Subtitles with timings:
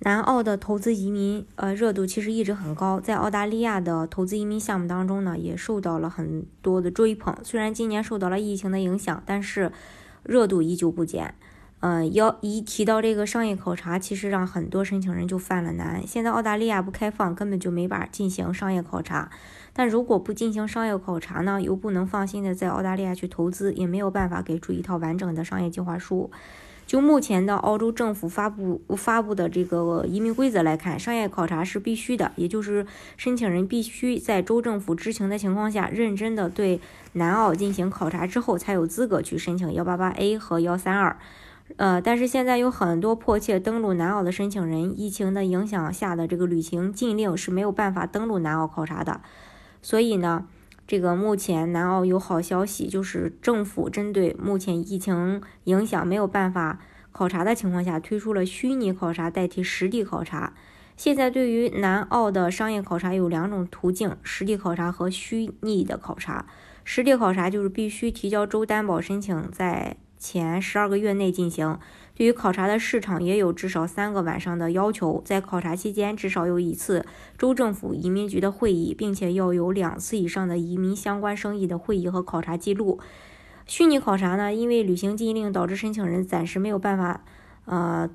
[0.00, 7.36] 南澳的投资移民，呃，热度其实一直很高，在澳大利亚的投资移民项目当中呢，也受到了很多的追捧。
[7.42, 9.72] 虽然今年受到了疫情的影响，但是
[10.22, 11.34] 热度依旧不减。
[11.80, 16.04] 嗯，要一提到这个商业考察，其实让很多申请人就犯了难。
[16.06, 19.30] 现在澳大利亚不开放，根本就没法进行商业考察。
[19.72, 26.30] 但如果不进行商业考察呢，又不能放心的在澳大利亚去投资，也没有办法给出一套完整的商业计划书。
[26.88, 32.86] 就目前的澳洲政府发布发布的这个移民规则来看，商业考察是必须的，也就是
[33.18, 36.80] 申请人必须在州政府知情的情况下，认真的对
[37.12, 41.18] 南澳进行考察之后，才有资格去申请幺八八 A 和幺三二。
[41.76, 49.20] 呃，但是现在有很多迫切登陆南澳的申请人，疫情的影响下的这个旅行禁令是没有办法登陆南澳考察的，
[49.82, 50.46] 所以呢。
[50.88, 56.80] 这个目前南澳有好消息，就是政府针对目前疫情影响没有办法
[57.12, 60.54] 考察的情况下，推出了虚拟考察代替实地考察。
[60.96, 66.46] 现在对于南澳的商业考察有两种途径：实地考察和虚拟的考察。
[66.84, 71.78] 实地考察就是必须提交州担保申请，在前十二个月内进行。
[72.14, 77.06] 对于考察的市场也有至少三个晚上的要求，在考察期间至少有一次
[77.38, 82.98] 州政府移民局的会议，并且要有两次以上的移民相关生意的会议和考察记录。
[83.66, 87.22] 虚拟考察呢，因为履行禁令导致申请人暂时没有办法，
[87.64, 88.10] 呃。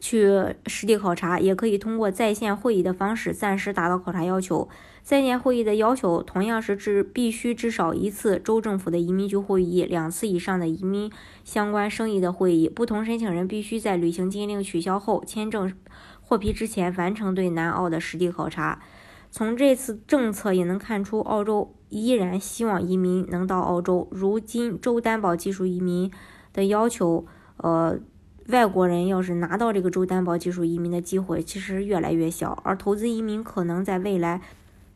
[0.00, 0.28] 去
[0.66, 4.68] 实地考察，也可以通过在线会议的方式暂时达到考察要求。
[5.02, 11.10] 在线会议的要求同样是至必须至少一次州政府的移民局会议，两次以上的移民
[11.44, 12.68] 相关生意的会议。
[12.68, 15.72] 不同申请人必须在旅行禁令取消后，签证
[16.20, 18.80] 获批之前完成对南澳的实地考察。
[19.30, 24.08] 从这次政策也能看出，澳洲依然希望移民能到澳洲。
[24.10, 26.10] 如今州担保技术移民
[26.52, 27.24] 的要求，
[27.58, 27.98] 呃。
[28.48, 32.52] 外国人要是拿到这个州担保技术移民的机会，其实越来越小。
[32.62, 34.40] 而投资移民可能在未来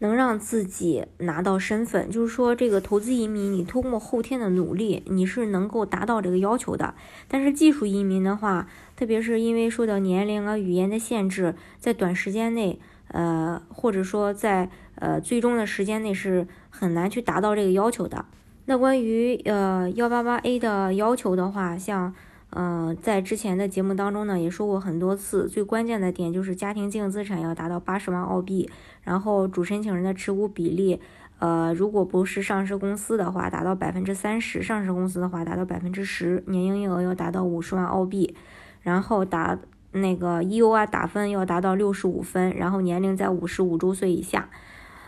[0.00, 6.94] 能让自己拿到身份，就是说这个投资移民，你通过后天的努力，你是能够达到这个要求的。
[7.28, 18.24] 但是技术移民的话，特别是因为受到年龄啊、语言的限制，在短时间内，呃，或者说在呃最终的时间内是很难去达到这个要求的。
[18.64, 22.12] 那关于呃幺八八 A 的要求的话，像。
[22.58, 28.70] 嗯，在之前的节目当中呢，也说过很多次，最关键的点就是家庭净资产要达到八十万澳币，
[29.02, 30.98] 然后主申请人的持股比例，
[31.38, 36.42] 呃，如果不是上市公司的话，达到百分之三十；上市公司的话，达到百分之十。
[36.46, 38.34] 年营业额要达到五十万澳币，
[38.80, 39.58] 然后打
[39.92, 44.48] 那个 EUR 打分要达到六十五分，然后年龄在五十五周岁以下。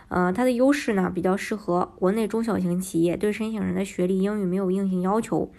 [0.09, 5.49] 呃，它的优势呢，比较适合国内中小型企业，对申请人的学历、英语没有硬性要求。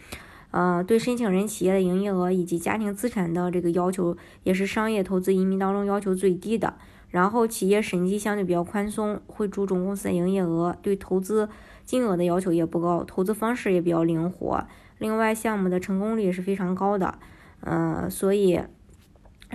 [0.50, 6.74] 呃，对申请人企业的营业额以及家庭资产的这个要求，也是商业投资移民当中要求最低的。
[7.08, 11.48] 然后企业审计相对比较宽松，会注重公司的营业额，对投资
[11.84, 14.64] 金额的要求也不高，投资方式也比较灵活。
[14.98, 17.18] 另外，项目的成功率也是非常高的。
[17.62, 18.60] 嗯，所以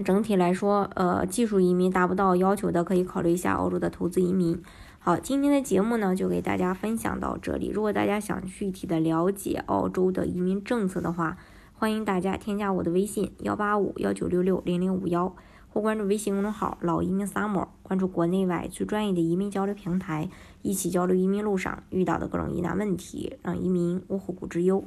[0.03, 4.61] 整体来说，呃，技术移民达不到要求的，可以考虑一下澳洲的投资移民。
[4.99, 7.69] 好，今天的节目呢，就给大家分享到这里。
[7.69, 11.37] 如果大家想具体的了解澳洲的移民政策的话，
[11.73, 15.33] 欢迎大家添加我的微信幺八五幺九六六零零五幺，
[15.69, 20.29] 或关注微信公众号“老移民 summer”，关注国内外最专业的移民交流平台，
[20.61, 24.83] 一起交流移民路上遇到的各种疑难问题，让移民无后顾之忧。